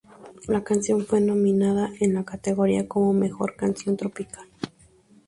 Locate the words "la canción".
0.47-1.05